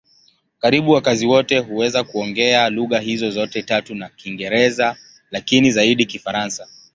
Karibu 0.59 0.91
wakazi 0.91 1.25
wote 1.25 1.59
huweza 1.59 2.03
kuongea 2.03 2.69
lugha 2.69 2.99
hizo 2.99 3.29
zote 3.31 3.63
tatu 3.63 3.95
na 3.95 4.09
Kiingereza, 4.09 4.97
lakini 5.31 5.71
zaidi 5.71 6.05
Kifaransa. 6.05 6.67